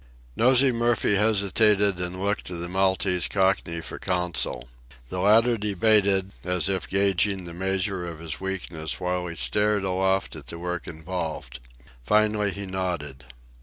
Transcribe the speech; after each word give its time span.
Nosey 0.35 0.71
Murphy 0.71 1.13
hesitated 1.17 1.99
and 1.99 2.19
looked 2.23 2.45
to 2.47 2.55
the 2.55 2.67
Maltese 2.67 3.27
Cockney 3.27 3.81
for 3.81 3.99
counsel. 3.99 4.67
The 5.09 5.19
latter 5.19 5.57
debated, 5.59 6.31
as 6.43 6.69
if 6.69 6.89
gauging 6.89 7.45
the 7.45 7.53
measure 7.53 8.07
of 8.07 8.17
his 8.17 8.41
weakness 8.41 8.99
while 8.99 9.27
he 9.27 9.35
stared 9.35 9.83
aloft 9.83 10.35
at 10.35 10.47
the 10.47 10.57
work 10.57 10.87
involved. 10.87 11.59
Finally 12.03 12.49
he 12.49 12.65
nodded. 12.65 13.25